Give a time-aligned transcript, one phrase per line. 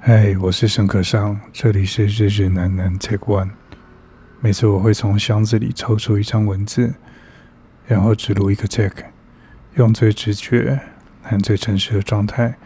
[0.00, 3.50] 嗨，我是沈可尚，这里是日日难难 Take One。
[4.40, 6.94] 每次我会从箱子里抽出一张文字，
[7.84, 9.06] 然后只录一个 Take，
[9.74, 10.80] 用最直觉
[11.22, 12.56] 和最诚实的状态，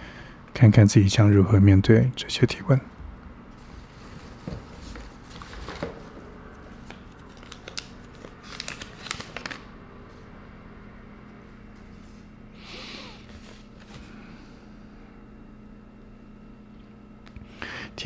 [0.52, 2.78] 看看自己将如何面对这些提问。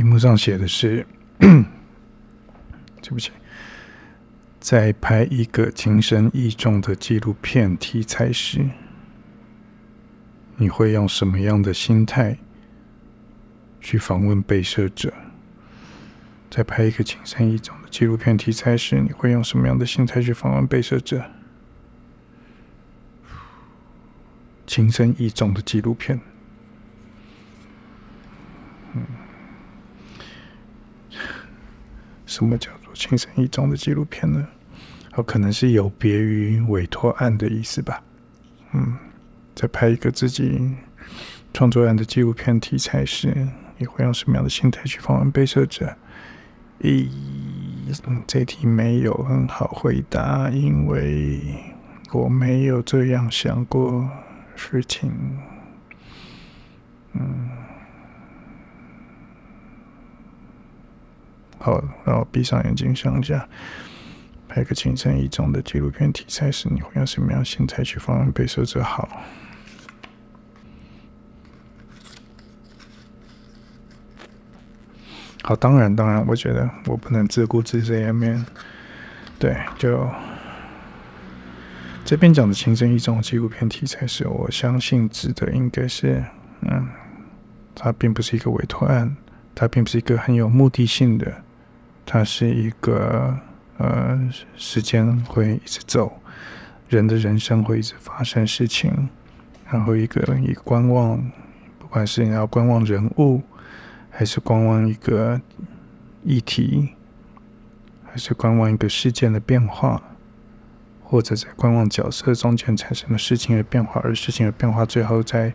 [0.06, 1.05] 屏幕上写的是
[3.02, 3.33] ：“对不起，
[4.60, 8.65] 在拍一个情深意重的纪录片题材时，
[10.59, 12.38] 你会用什么样的心态
[13.80, 15.12] 去访问被摄者？
[16.48, 21.24] 在拍一个情深意重的纪录片题材时，你会用什么样的心态去访问被摄者？
[24.68, 26.20] 情深意重的纪录片。”
[32.27, 34.46] 什么叫做情深意重的纪录片呢？
[35.15, 38.02] 哦，可能是有别于委托案的意思吧。
[38.73, 38.95] 嗯，
[39.55, 40.74] 在拍一个自己
[41.54, 43.35] 创作案的纪录片题材时，
[43.79, 45.97] 你会用什么样的心态去访问被摄者？
[46.80, 47.09] 咦，
[48.27, 51.41] 这题没有很好回答，因为
[52.13, 54.07] 我没有这样想过
[54.54, 55.10] 事情。
[57.15, 57.49] 嗯。
[61.67, 63.45] 好，然后闭上眼睛想一下，
[64.47, 68.81] 拍个情深意重的纪录片题材时，你会用什么样的心态去访问被摄者？
[68.84, 69.09] 好，
[75.43, 78.47] 好，当然，当然，我觉得我不能自顾自在里面。
[79.37, 80.09] 对，就
[82.05, 86.25] 这边讲的情深意重纪录片题材时，我相信指的应该是，
[86.61, 86.87] 嗯，
[87.75, 89.17] 它并不是一个委托案，
[89.53, 91.43] 它并不是一个很有目的性的。
[92.06, 93.37] 它是一个
[93.78, 94.19] 呃，
[94.54, 96.22] 时间会一直走，
[96.88, 99.10] 人的人生会一直发生事情，
[99.69, 101.31] 然后一个人以观望，
[101.78, 103.42] 不管是你要观望人物，
[104.08, 105.38] 还是观望一个
[106.25, 106.94] 议题，
[108.04, 110.00] 还是观望一个事件的变化，
[111.02, 115.52] 或者在观望角色中间产生的事情的变化，而事情的变化最后在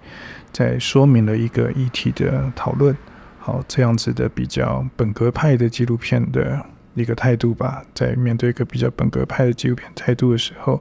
[0.51, 2.95] 在说明了一个议题的讨论。
[3.43, 6.63] 好，这样子的比较本格派的纪录片的
[6.93, 10.79] 一个态度吧，在面对一个比较本格派的纪录片态度的时候，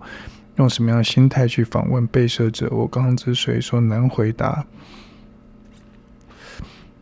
[0.56, 2.68] 用什么样的心态去访问被摄者？
[2.70, 4.66] 我刚刚之所以说难回答，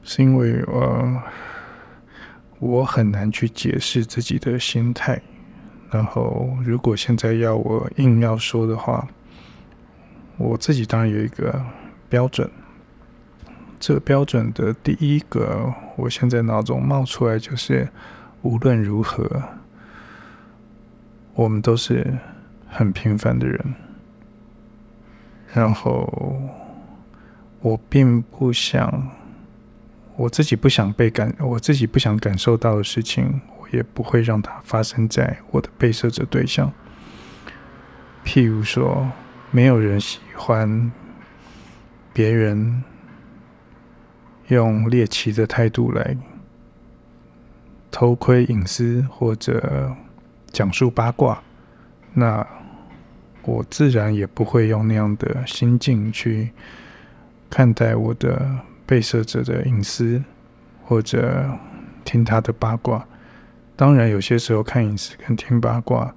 [0.04, 1.22] 是因为呃
[2.60, 5.20] 我很难去解释自己的心态。
[5.90, 9.08] 然后，如果现在要我硬要说的话，
[10.36, 11.60] 我自己当然有一个
[12.08, 12.48] 标准。
[13.80, 17.88] 这标准的第一个，我现在脑中冒出来就是，
[18.42, 19.42] 无论如何，
[21.34, 22.18] 我们都是
[22.68, 23.74] 很平凡的人。
[25.54, 26.42] 然后，
[27.60, 29.10] 我并不想，
[30.16, 36.72] 我自己不想被感，我自己不想感受到的事情，我也不会让它发生在我的被摄者对象。
[38.24, 39.08] 譬如说，
[39.52, 40.90] 没有人喜欢
[42.12, 42.82] 别人。
[44.48, 46.16] 用猎奇的态度来
[47.90, 49.94] 偷窥隐私或者
[50.52, 51.42] 讲述八卦，
[52.14, 52.46] 那
[53.44, 56.50] 我自然也不会用那样的心境去
[57.48, 58.50] 看待我的
[58.84, 60.22] 被摄者的隐私
[60.84, 61.46] 或者
[62.04, 63.06] 听他的八卦。
[63.76, 66.14] 当然，有些时候看隐私跟听八卦，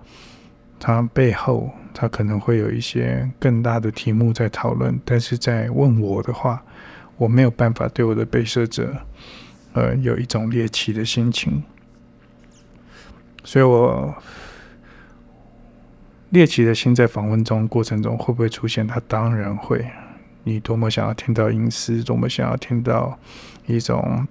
[0.79, 4.99] 它背后它可能会有一些更大的题目在讨论。
[5.05, 6.63] 但是在问我的话，
[7.17, 8.95] 我没有办法对我的被摄者，
[9.73, 11.63] 呃，有一种猎奇的心情，
[13.43, 14.13] 所以我
[16.29, 18.87] 猎奇的心在访问中过程中会不会出现？
[18.87, 19.85] 它当然会。
[20.43, 23.15] 你多么想要听到隐私，多么想要听到
[23.67, 24.27] 一种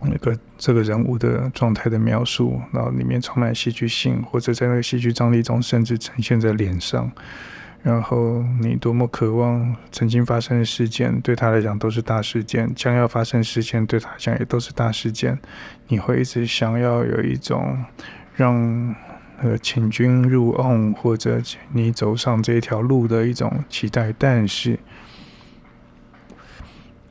[0.00, 7.12] 那个这个人物的状态的描述，然后里面充满戏剧性，或者在那个戏剧张力中，甚至呈现在脸上。
[7.84, 15.38] 然后你多么渴望曾经发生的事件，对他来讲都是大事件；将要发生事件，对他来讲也都是大事件。
[15.88, 17.84] 你会一直想要有一种
[18.34, 18.96] 让
[19.42, 21.38] 呃请君入瓮，或者
[21.72, 24.14] 你走上这条路的一种期待。
[24.18, 24.78] 但是，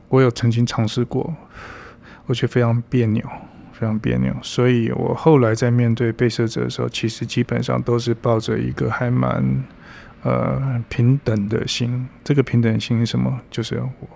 [0.08, 1.36] 我有曾经尝试过，
[2.26, 3.24] 我觉得非常别扭，
[3.72, 4.34] 非常别扭。
[4.42, 9.62] 所以我后来在面对被摄者的时候，其实基本上都是抱着一个还蛮。
[10.24, 13.40] 呃，平等的心，这个平等心是什么？
[13.50, 14.08] 就是我，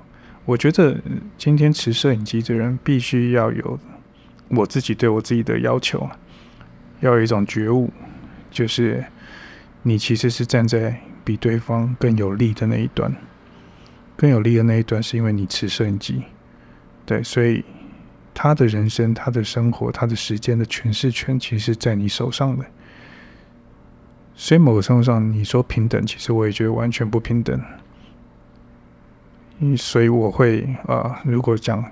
[0.47, 0.99] 我觉得
[1.37, 3.79] 今天持摄影机的人必须要有
[4.49, 6.09] 我自己对我自己的要求，
[7.01, 7.93] 要有一种觉悟，
[8.51, 9.05] 就是
[9.83, 13.15] 你其实是站在比对方更有利的那一端，
[14.17, 16.23] 更有利的那一端是因为你持摄影机，
[17.05, 17.63] 对，所以
[18.33, 22.65] 他的人生、他的生活、他的时间的诠释权，其实是在你手上的。
[24.41, 27.61] 所以某个程度上，你说平等，其实我也觉得完全不平等。
[29.77, 31.85] 所以我会啊、呃，如果讲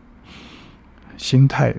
[1.17, 1.75] 心态，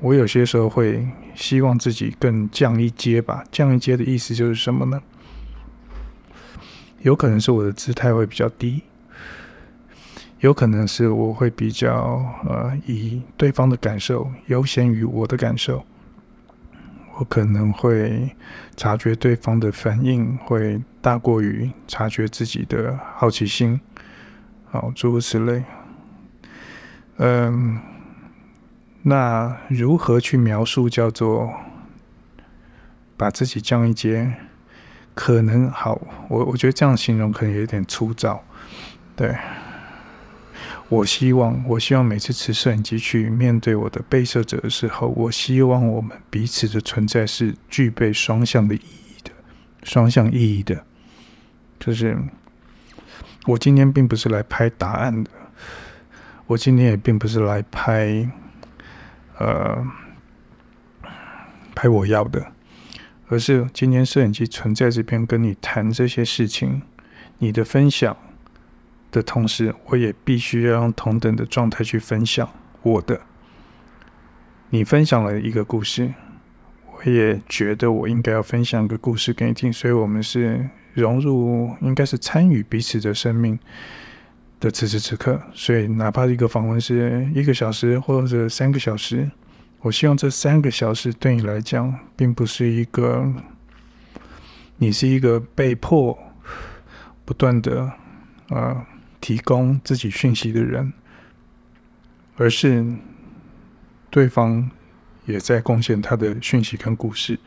[0.00, 1.06] 我有些时候会
[1.36, 3.44] 希望自己更降一阶吧。
[3.52, 5.00] 降一阶的意思就是什么呢？
[7.02, 8.82] 有可能是我的姿态会比较低，
[10.40, 15.84] 有可能是我会比较呃，以对方的感受优先于我的感受。
[17.18, 18.30] 我可能会
[18.76, 23.80] 察觉对方的反应会大过于察觉自己的好奇心。
[24.70, 25.64] 好，诸如此类。
[27.16, 27.80] 嗯，
[29.02, 31.52] 那如何去描述叫做
[33.16, 34.32] 把自己降一阶？
[35.12, 38.40] 可能好，我我觉得这样形容可能有点粗糙。
[39.16, 39.36] 对，
[40.88, 49.30] 我希望，我希望每次持摄影机去面对我的被摄者的时候，我希望我们彼此的存在是具备双向的意义的，
[49.82, 50.84] 双向意义的，
[51.78, 52.16] 就是。
[53.46, 55.30] 我今天并不是来拍答案的，
[56.46, 58.30] 我今天也并不是来拍，
[59.38, 59.86] 呃，
[61.74, 62.52] 拍我要的，
[63.28, 66.82] 而是今天摄影机存在这边跟你谈这些事情，
[67.38, 68.14] 你的分享
[69.10, 72.48] 的同时，我也必须要用同等的状态去分享
[72.82, 73.20] 我的。
[74.70, 76.12] 你分享了一个故事，
[76.86, 80.68] 我也觉得我应该要分享一个故事给你听，所以我们是。
[80.94, 83.56] 融入应该是参与彼此的生命
[84.58, 89.30] 的此时此刻，所以哪怕一个访问是一个小时或者三个小时，
[89.80, 93.32] 我希望这三个小时对你来讲，并不是一个
[94.78, 96.18] 你是一个被迫
[97.24, 97.94] 不断的啊、
[98.48, 98.86] 呃、
[99.20, 100.92] 提供自己讯息的人，
[102.36, 102.84] 而是
[104.10, 104.70] 对方
[105.26, 107.38] 也在贡献他的讯息跟故事。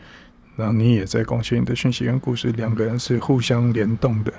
[0.57, 4.33] 然后你也在贡献你的讯息跟故事，两个人是互相联动的，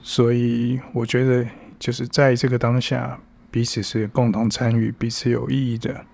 [0.00, 1.48] 所以我觉得
[1.78, 3.18] 就是在这个当下，
[3.50, 6.04] 彼此是共同参与，彼此有意义的。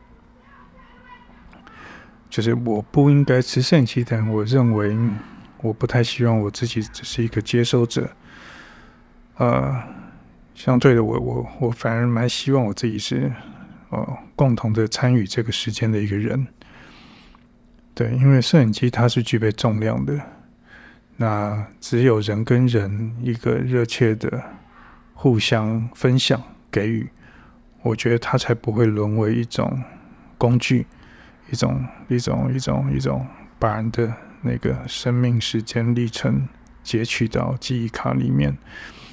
[2.31, 4.97] 就是我不应该持摄影机谈，我认为
[5.61, 8.09] 我不太希望我自己只是一个接收者。
[9.37, 9.83] 呃，
[10.63, 13.33] 相对的我，我我反而蛮希望我自己是
[13.89, 16.47] 呃共同的参与这个时间的一个人。
[17.95, 20.21] 对，因为摄影机它是具备重量的，
[21.17, 24.43] 那只有人跟人一个热切的
[25.15, 26.39] 互相分享
[26.71, 27.09] 给予，
[27.81, 29.83] 我觉得它才不会沦为一种
[30.37, 30.87] 工具，
[31.51, 33.27] 一种一种一种一种
[33.59, 34.13] 把人的
[34.43, 36.47] 那个生命时间历程
[36.83, 38.59] 截取到记忆卡里面，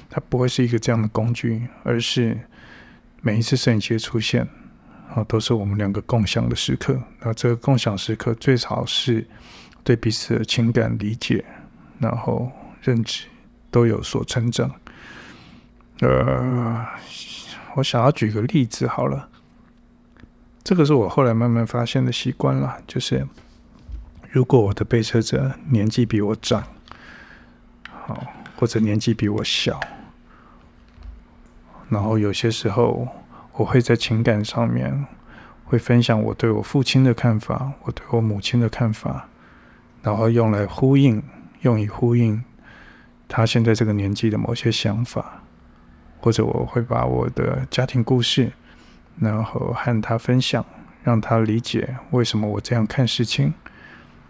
[0.08, 2.38] 它不会是一个这样的工具，而是
[3.20, 4.48] 每一次摄影机出现。
[5.14, 7.02] 啊，都是我们两个共享的时刻。
[7.20, 9.26] 那这个共享时刻最少是
[9.82, 11.42] 对彼此的情感理解，
[11.98, 12.52] 然后
[12.82, 13.24] 认知
[13.70, 14.70] 都有所成长。
[16.00, 16.86] 呃，
[17.74, 19.30] 我想要举个例子好了，
[20.62, 23.26] 这个是我后来慢慢发现的习惯了，就是
[24.30, 26.62] 如果我的被摄者年纪比我长，
[27.90, 29.80] 好，或者年纪比我小，
[31.88, 33.08] 然后有些时候。
[33.54, 35.04] 我会在情感上面
[35.64, 39.26] 会分享我对我父亲的看法，我对我母亲的看法，
[40.00, 41.20] 然后用来呼应，
[41.62, 42.44] 用以呼应
[43.26, 45.42] 他现在这个年纪的某些想法，
[46.20, 48.52] 或者我会把我的家庭故事，
[49.18, 50.64] 然后和他分享，
[51.02, 53.52] 让他理解为什么我这样看事情。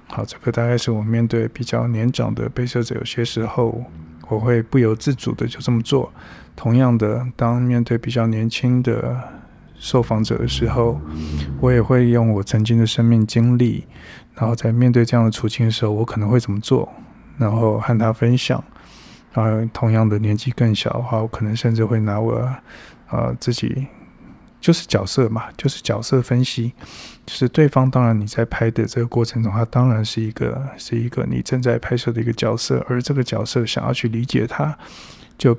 [0.06, 3.84] 好，这个大概是我面对比较年长的被摄者，有些时候
[4.28, 6.12] 我会不由自主的就这么做。
[6.54, 9.16] 同样的，当面对比较年轻的
[9.78, 11.00] 受访者的时候，
[11.60, 13.84] 我也会用我曾经的生命经历，
[14.34, 16.88] 然后在面对这样的处境的时候，我可能会怎么做，
[17.38, 18.62] 然后和他分享。
[19.34, 22.60] 啊，同样的年纪更小的话，我可能甚至会拿我啊、
[23.10, 23.86] 呃、自己
[24.60, 26.72] 就是角色嘛，就是角色分析，
[27.28, 27.90] 就是对方。
[27.90, 34.76] 当然你在拍的这个过程中，他当然是一个是一个你正在拍摄的一个角色，而这个角色想要去理解他，
[35.36, 35.56] 就。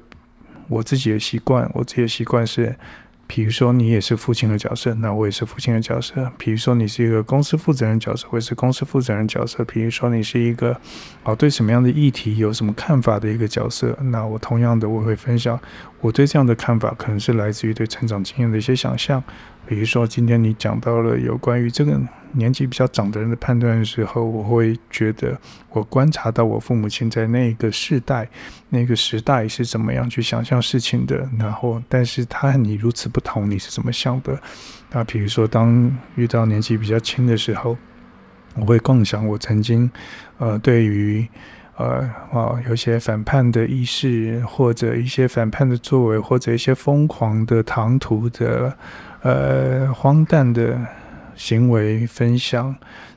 [0.71, 2.75] 我自己的习惯，我自己的习惯是
[3.25, 6.31] 比如说，你也是父亲的角色，那我也是父亲的角色。
[6.37, 9.65] 比如说，你是一个公司负责人角色，我是公司负责人角色。
[9.65, 10.79] 比如说，你是一个
[11.23, 15.59] 哦，对什么样的议题有什么看法的一个角色，那我同样的我会分享
[16.01, 19.23] 我对这样的看法，可能是来自于对成长经验的一些想象。
[19.69, 21.95] 比如说，今天你讲到了有关于这个
[22.31, 28.27] 年纪比较长的人的判断的时候，我会觉得我观察到我父母亲在那个世代、
[28.69, 31.29] 那个时代是怎么样去想象事情的。
[31.37, 34.41] 然后，但是他和你如此不同，你是怎么想的？
[34.89, 37.77] 那比如说，当遇到年纪比较轻的时候，
[38.55, 39.87] 我会共享我曾经
[40.39, 41.27] 呃对于
[41.79, 48.77] 呃啊有些反叛的意识，或者一些反叛的作为，或者一些疯狂的唐突的。
[49.21, 50.79] 呃，荒诞的
[51.35, 52.73] 行为分享，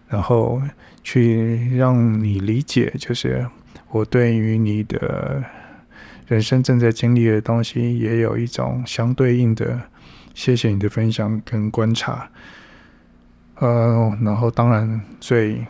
[0.08, 0.60] 然后
[1.04, 3.46] 去让你理解，就是
[3.88, 5.44] 我对于你的
[6.26, 9.80] 人生正在经历的东西，也有一种相对应的。
[10.34, 12.28] 谢谢你的分享跟观察。
[13.60, 15.64] 呃，然后当然最。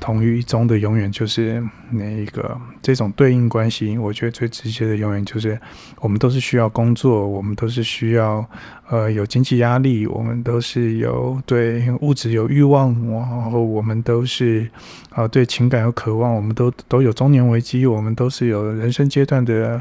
[0.00, 5.58] 同于一中的永远就是那一个这种对应关系，我觉得最直接的永远就是
[6.00, 8.44] 我们都是需要工作，我们都是需要
[8.88, 14.68] 呃有经济压力，我们都是有对物质有欲望，然后我们都是
[15.10, 19.80] 啊、对情感有渴望，我们都都有中年危机，我们都是有人生阶段的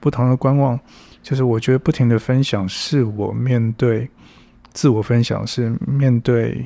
[0.00, 0.78] 不同的观望。
[1.22, 4.08] 就是我觉得不停的分享是我面对
[4.72, 6.64] 自我分享，是面对。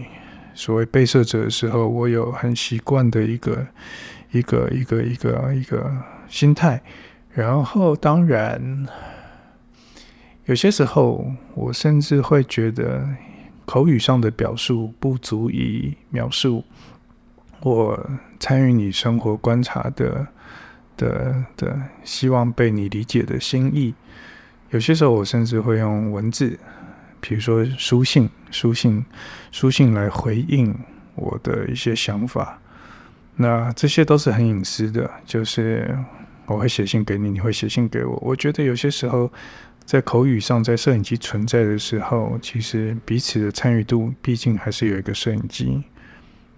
[0.55, 3.67] 所谓被摄者的时候，我有很习惯的一个
[4.33, 5.91] 一个一个一个一个
[6.29, 6.81] 心态。
[7.33, 8.87] 然后，当然，
[10.45, 13.05] 有些时候我甚至会觉得
[13.65, 16.63] 口语上的表述不足以描述
[17.61, 20.27] 我参与你生活观察的
[20.97, 23.95] 的的希望被你理解的心意。
[24.71, 26.59] 有些时候，我甚至会用文字。
[27.27, 29.03] 比如说书信、书信、
[29.51, 30.75] 书信来回应
[31.15, 32.61] 我的一些想法，
[33.37, 35.11] 那这些都是很隐私的。
[35.25, 35.99] 就是
[36.45, 38.19] 我会写信给你，你会写信给我。
[38.21, 39.33] 我觉得有些时候
[39.87, 45.83] 在口语上，在摄影机存在的时候，其实彼此的参与度毕竟还是有一个摄影机。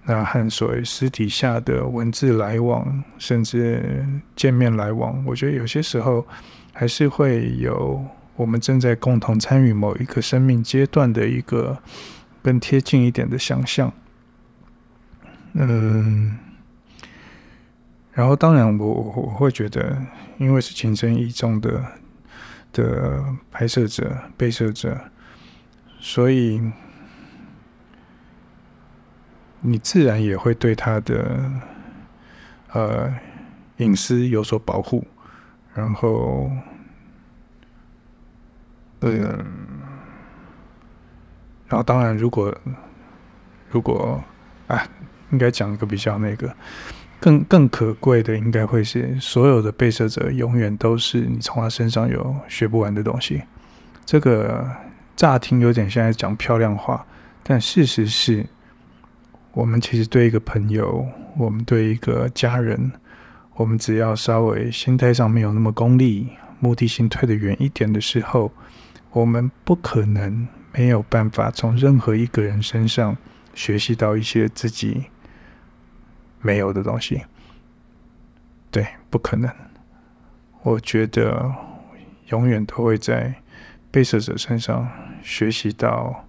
[0.05, 4.05] 那和所谓私底下的文字来往，甚至
[4.35, 6.27] 见面来往，我觉得有些时候
[6.73, 8.05] 还是会有。
[8.37, 11.83] 我们正在共同参与某一个生命阶段的一个
[12.43, 13.91] 更贴近一点的想象，
[15.55, 16.39] 嗯，
[18.13, 19.97] 然后当然我我会觉得，
[20.37, 21.83] 因为是情深意重的
[22.73, 25.01] 的拍摄者、被摄者，
[25.99, 26.61] 所以
[29.63, 31.51] 你自然也会对他的
[32.73, 33.15] 呃
[33.79, 35.07] 隐私有所保护，
[35.75, 36.51] 然后。
[39.13, 39.47] 嗯，
[41.69, 42.57] 然后当然，如果
[43.71, 44.23] 如果
[44.69, 44.87] 啊，
[45.31, 46.55] 应该讲一个比较那个
[47.21, 53.43] 更更可贵的，应该会是所有的被摄者永远都是你从他身上有学不完的东西。
[54.05, 54.69] 这个
[55.17, 57.05] 乍听有点像在讲漂亮话，
[57.43, 58.47] 但事实是，
[59.53, 61.05] 我们其实对一个朋友，
[61.37, 62.93] 我们对一个家人，
[63.55, 68.53] 我们只要稍微心态上没有那么功利，目的性退得远一点的时候。
[69.17, 73.17] 我们不可能没有办法从任何一个人身上
[73.55, 75.07] 学习到一些自己
[76.43, 77.25] 没有的东西，
[78.71, 79.51] 对，不可能。
[80.61, 81.51] 我觉得
[82.27, 83.35] 永远都会在
[83.91, 84.87] 被摄者身上
[85.23, 86.27] 学习到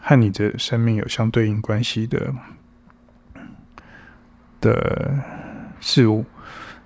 [0.00, 2.32] 和你的生命有相对应关系的
[4.62, 5.14] 的
[5.78, 6.24] 事物，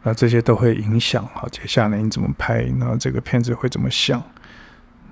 [0.02, 4.20] 那这些都会影响好接下来你怎么拍，那这个片子会怎么想。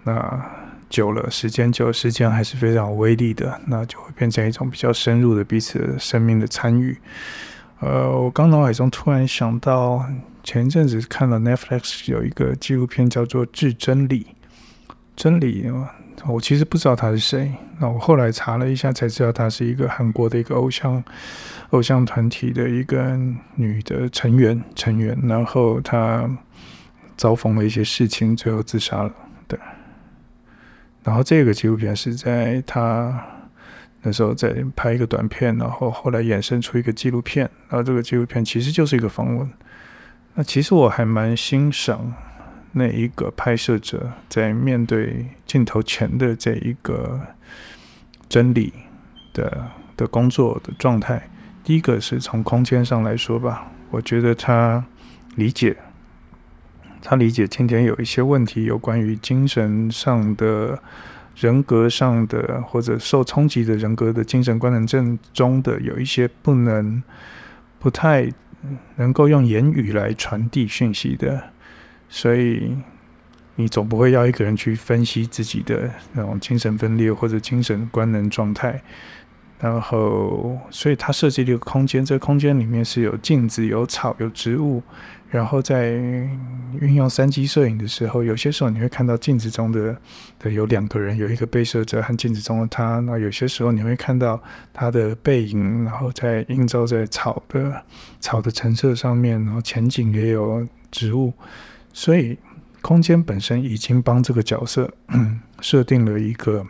[0.09, 0.51] 那
[0.89, 3.61] 久了，时间久了，时间还是非常有威力的。
[3.67, 6.97] 那就会变成一种比较深入的彼此生命的参与。
[7.81, 10.03] 呃，我刚脑海中突然想到，
[10.43, 14.25] 前一阵子看了 Netflix 有一个纪录片叫做《致真理》，
[15.15, 15.71] 真理，
[16.27, 17.53] 我其实不知道他是谁。
[17.79, 21.05] 那我后来查了一下，才知道他是一个韩国的一个偶像
[21.71, 23.17] 偶像团体的一个
[23.55, 25.17] 女的成员成员。
[25.23, 26.29] 然后她
[27.17, 29.13] 遭逢了一些事情，最后自杀了。
[29.47, 29.57] 对。
[31.05, 33.25] 然后这个纪录片是在他
[34.03, 37.49] 那时候在拍一个短片，然后后来衍生出一个纪录片。
[37.69, 39.51] 然后这个纪录片其实就是一个访问。
[40.35, 42.15] 那其实我还蛮欣赏
[42.73, 47.21] 那一个拍摄者在面对镜头前的这一个
[48.29, 48.73] 真理
[49.33, 51.29] 的的工作的状态。
[51.65, 54.85] 第一个是从空间上来说吧，我觉得他
[55.35, 55.77] 理解，
[57.01, 60.83] 他理解天天有一些问题，有关于精神上的、
[61.37, 67.03] 人格上的，或者受冲击的人格的精神官能症中的有一些不能、
[67.79, 68.29] 不太
[68.97, 71.51] 能够用言语来传递讯息的，
[72.09, 72.77] 所以
[73.55, 78.83] 你总不会要一个人去分析自己的那种精神分裂或者精神官能状态。
[79.61, 84.83] 然后，所以他设计了一个空间，这个空间里面是有镜子、有草、有植物。
[85.31, 85.91] 然后在
[86.81, 89.95] 运用三机摄影的时候，有些时候你会看到镜子中的
[90.39, 93.01] 的有两个人，有一个被摄者和镜子中的他。
[93.01, 94.41] 那有些时候你会看到
[94.73, 97.83] 他的背影，然后在映照在草的
[98.21, 101.33] 草的成色上面，然后前景也有植物。
[101.93, 102.39] 所以
[102.81, 104.91] 空间本身已经帮这个角色
[105.61, 106.65] 设定了一个。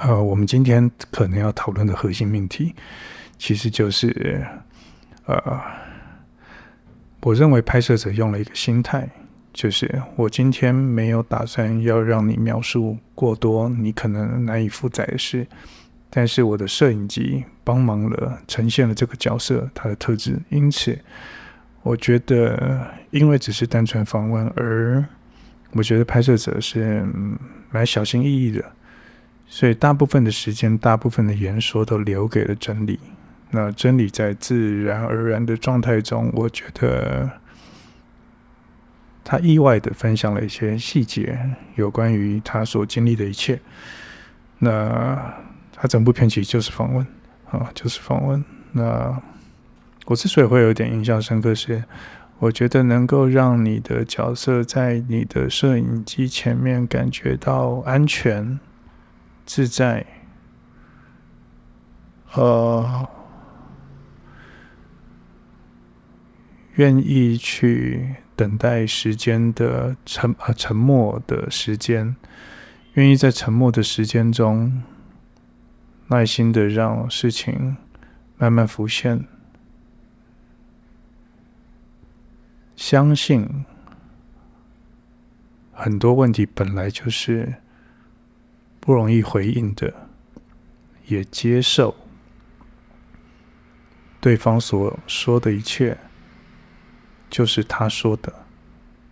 [0.00, 2.72] 呃，我们今天可能要讨论的核心命题，
[3.36, 4.46] 其实就是，
[5.26, 5.60] 呃，
[7.22, 9.08] 我认为拍摄者用了一个心态，
[9.52, 15.44] 就是我今天没有打算要让你描述过多你可能难以负载的事，
[16.08, 20.96] 但是我的摄影机帮忙了，呈现了这个角色他的特质，因此，
[21.82, 25.04] 我觉得，因为只是单纯访问，而
[25.72, 27.04] 我觉得拍摄者是
[27.72, 28.64] 蛮小心翼翼的。
[29.50, 33.00] 所以，大部分的时间，大部分的言说都留给了真理。
[33.50, 37.30] 那真理在自然而然的状态中，我觉得
[39.24, 41.38] 他意外的分享了一些细节，
[41.76, 43.58] 有关于他所经历的一切。
[44.58, 45.34] 那
[45.72, 47.06] 他整部片其实就是访问
[47.50, 48.44] 啊，就是访问。
[48.72, 49.18] 那
[50.04, 51.82] 我之所以会有点印象深刻，是
[52.38, 58.60] 我觉得能够让你的角色在你的摄影机前面感觉到安全。
[59.48, 60.04] 自在，
[62.34, 63.08] 呃，
[66.74, 72.14] 愿意去等待时间的沉呃沉默的时间，
[72.92, 74.82] 愿意在沉默的时间中，
[76.08, 77.78] 耐心的让事情
[78.36, 79.24] 慢慢浮现，
[82.76, 83.64] 相信
[85.72, 87.54] 很多问题本来就是。
[88.88, 90.08] 不容易回应的，
[91.08, 91.94] 也接受
[94.18, 95.98] 对方所说的一切，
[97.28, 98.46] 就是他说的，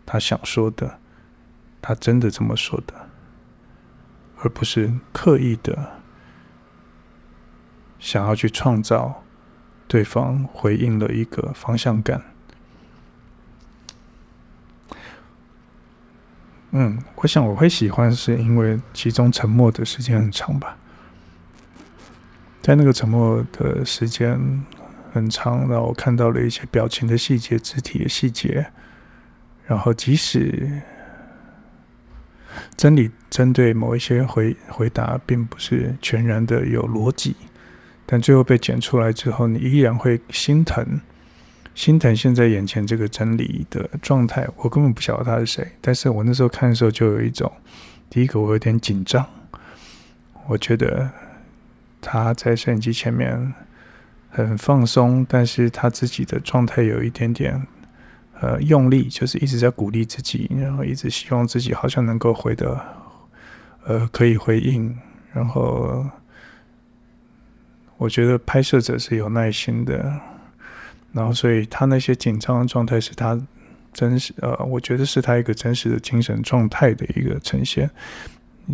[0.07, 0.99] 他想说的，
[1.83, 3.11] 他真的这么说的，
[4.39, 6.01] 而不是刻意的
[7.99, 9.23] 想要去创造
[9.87, 12.25] 对方回应的一个方向感。
[16.79, 20.77] 嗯，我想我会喜欢，是因为其中沉默的时间很长吧。
[22.61, 24.39] 在那个沉默的时间
[25.11, 28.67] 很长，让我看到了一些表情的细节、肢体的细节。
[29.65, 30.83] 然后，即使
[32.77, 37.37] 真理针对某一些回回答并不是全然的有逻辑，
[38.05, 41.01] 但最后被剪出来之后，你依然会心疼。
[41.77, 45.73] 心疼现在眼前这个真理的状态，我根本不晓得他是谁。
[45.83, 47.53] 但是我那时候看的时候，就有一种，
[48.09, 49.27] 第一个我有点紧张，
[50.47, 51.11] 我觉得
[52.01, 53.53] 他在摄影机前面
[54.31, 57.67] 很放松，但是他自己的状态有一点点
[58.41, 62.81] 呃用力，就是一直在鼓励自己，然后一直希望自己好像能够回的
[63.85, 64.97] 呃可以回应，
[65.35, 66.07] 然后
[67.99, 70.19] 我觉得拍摄者是有耐心的。
[71.17, 73.41] 然后，所以他那些紧张的状态是他
[73.93, 77.91] 真实，呃，我觉得是他一个真实的精神状态的一个呈现。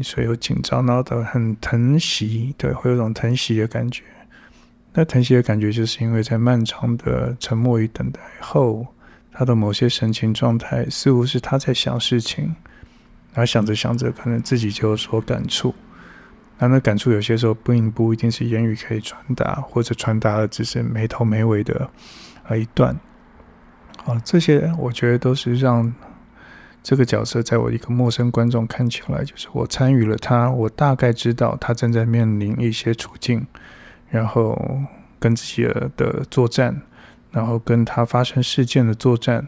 [0.03, 4.03] 所以有紧张，然后的很疼惜，对，会有种疼惜的感觉。
[4.95, 8.87] 那疼惜的感觉，就是因为在漫长的沉默与等待后，
[9.31, 12.45] 他的某些神情状态，似乎是他在想事情，
[13.35, 15.75] 然后想着想着，可能自己就有所感触。
[16.59, 21.91] 那那感触有些时候并不一定是言语可以传达，或者传达的只是没头没尾的。
[22.45, 22.99] 啊，一段，
[24.05, 25.95] 啊，这些我觉得都是让
[26.83, 33.47] 这个角色在我一个陌生观众看起来，就是我参与了他，我大概知道他正在面临一些处境，
[34.09, 34.59] 然后
[35.21, 35.63] 跟自己
[35.97, 36.83] 的作战，
[37.31, 39.47] 然后跟他发生事件的作战，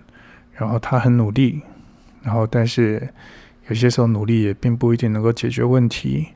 [0.53, 1.63] 然后他很努力，
[2.23, 3.13] 然后但是
[3.69, 6.29] 有些时候努力也并不一定能够解决问题，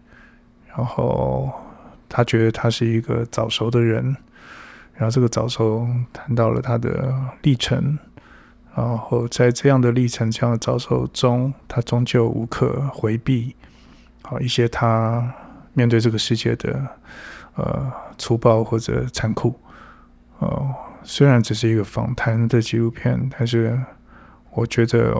[0.77, 1.53] 然后
[2.09, 4.17] 他觉得他是一个早熟的人。
[4.99, 7.97] 然后这个早熟谈到了他的历程，
[8.75, 13.55] 然后在这样的历程、这样的早熟中，他终究无可回避，
[14.23, 15.33] 好一些他
[15.73, 16.85] 面对这个世界的
[17.55, 19.59] 呃粗暴或者残酷。
[20.41, 23.79] 哦，虽然只是一个访谈的纪录片，但是
[24.51, 25.15] 我觉得，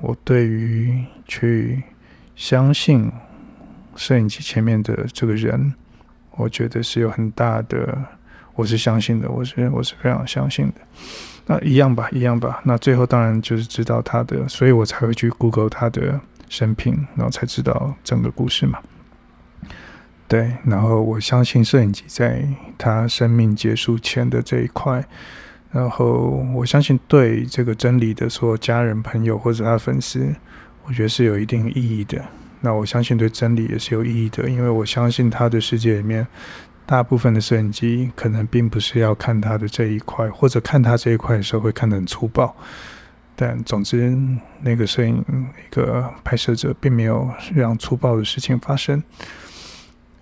[0.00, 1.84] 我对于去
[2.34, 3.12] 相信
[3.94, 5.72] 摄影机前面的这个人，
[6.32, 7.96] 我觉得是有很大的，
[8.54, 10.74] 我是相信的，我是我是非常相信的。
[11.46, 12.60] 那一样吧，一样吧。
[12.64, 18.78] 那最后当然就是知道他的，所以我才会去 Google 他的生平，然后才知道整个故事嘛。
[20.28, 22.44] 对，然后我相信摄影机在
[22.78, 25.04] 他生命结束前的这一块。
[25.72, 30.34] 然后我相信对这个真理的所有家人、朋友或者他粉丝，
[30.84, 32.20] 我觉得是有一定意义的。
[32.60, 36.26] 那我相信对真理也是有意义的，因为我相信他的世界里面，
[36.90, 42.52] 大部分的摄影机可能并不是要看他的这一块，或者看他这一块的时候会看得很粗暴。
[43.36, 44.12] 但总之，
[44.60, 45.24] 那个摄影
[45.70, 49.00] 一个拍摄者并没有让粗暴的事情发生。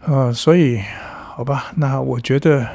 [0.05, 0.83] 呃，所以
[1.29, 2.69] 好吧，那我觉得。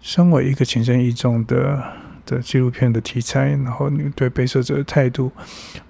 [0.00, 1.82] 身为一个情深意重的
[2.24, 5.32] 的纪录片的题材，然后你对被摄者的态度，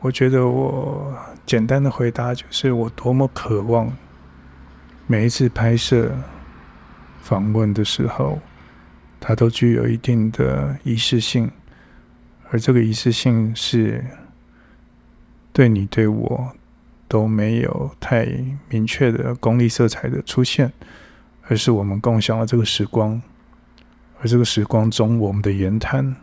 [0.01, 3.93] 我觉得我简单的回答就是：我多么渴望
[5.07, 6.11] 每一次拍摄
[7.27, 8.39] 访问的时候，
[9.19, 11.51] 它都具有一定的仪式性，
[12.51, 14.05] 而这个仪式性是
[15.53, 16.53] 对你对我
[17.09, 18.29] 都没有太
[18.69, 20.73] 明确的功利色彩的出现，
[21.49, 23.21] 而是我们共享了这个时光。
[24.21, 26.15] 而这个时光中，我们的言谈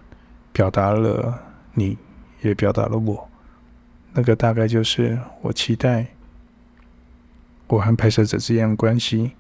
[0.54, 1.38] 表达了
[1.74, 1.98] 你，
[2.42, 3.30] 也表达了我。
[4.14, 6.08] 那个大概就是我期待
[7.68, 9.34] 我和拍摄者之间的关系。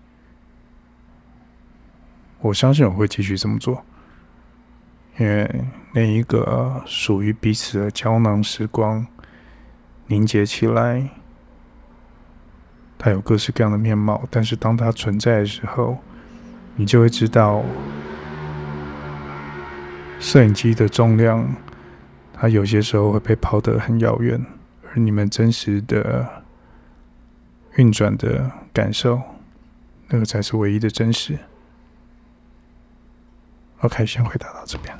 [2.43, 3.85] 我相信我会继续这么做，
[5.17, 9.07] 因为那一个属于彼此的胶囊时光
[10.07, 11.09] 凝结起来，
[12.97, 14.21] 它有各式各样的面貌。
[14.29, 15.97] 但是当它存在的时候，
[16.75, 17.63] 你就会知道。
[20.19, 21.45] 摄影机的重量，
[22.33, 24.45] 它有些时候会被抛得很遥远，
[24.89, 26.43] 而你们真实的
[27.75, 29.21] 运转的感受，
[30.09, 31.37] 那个才是唯一的真实。
[33.83, 34.97] OK，先回答到这边。